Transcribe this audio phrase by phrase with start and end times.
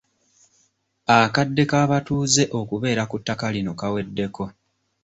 [1.17, 4.43] Akadde k'abatuuze okubeera ku ttaka lino kaweddeko.